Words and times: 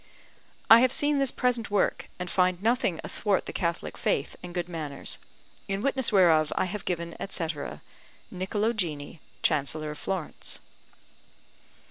I 0.67 0.79
have 0.79 0.91
seen 0.91 1.19
this 1.19 1.29
present 1.31 1.69
work, 1.69 2.07
and 2.17 2.27
find 2.27 2.63
nothing 2.63 2.99
athwart 3.03 3.45
the 3.45 3.53
Catholic 3.53 3.95
faith 3.99 4.35
and 4.41 4.51
good 4.51 4.67
manners: 4.67 5.19
in 5.67 5.83
witness 5.83 6.11
whereof 6.11 6.51
I 6.55 6.65
have 6.65 6.85
given, 6.85 7.15
etc. 7.19 7.83
NICOLO 8.31 8.73
GINI, 8.73 9.19
Chancellor 9.43 9.91
of 9.91 9.99
Florence. 9.99 10.57